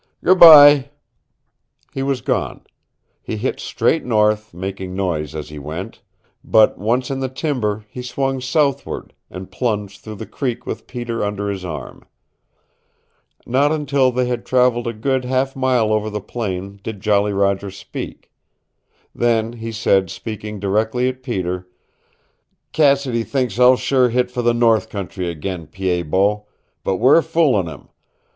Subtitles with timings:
[0.23, 0.89] Goodby"
[1.93, 2.65] He was gone.
[3.21, 6.01] He hit straight north, making noise as he went,
[6.43, 11.23] but once in the timber he swung southward, and plunged through the creek with Peter
[11.23, 12.03] under his arm.
[13.45, 17.69] Not until they had traveled a good half mile over the plain did Jolly Roger
[17.69, 18.31] speak.
[19.13, 21.67] Then he said, speaking directly at Peter,
[22.71, 26.45] "Cassidy thinks I'll sure hit for the North country again, Pied Bot.
[26.83, 27.89] But we're foolin' him.